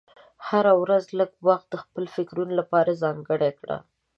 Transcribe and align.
هره 0.47 0.73
ورځ 0.81 1.03
لږ 1.19 1.31
وخت 1.47 1.67
د 1.71 1.75
خپلو 1.83 2.07
فکرونو 2.15 2.53
لپاره 2.61 2.99
ځانګړی 3.03 3.51
کړه. 3.59 3.77